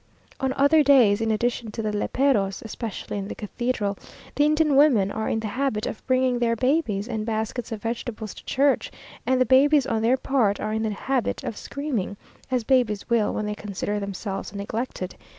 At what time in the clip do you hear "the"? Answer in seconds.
1.83-1.91, 3.27-3.35, 4.33-4.45, 5.39-5.45, 9.39-9.45, 10.81-10.89